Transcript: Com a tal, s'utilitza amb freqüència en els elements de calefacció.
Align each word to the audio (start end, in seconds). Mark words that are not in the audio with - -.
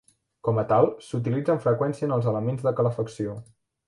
Com 0.45 0.59
a 0.59 0.61
tal, 0.69 0.87
s'utilitza 1.07 1.53
amb 1.55 1.61
freqüència 1.65 2.05
en 2.07 2.15
els 2.15 2.31
elements 2.31 2.65
de 2.69 2.73
calefacció. 2.81 3.37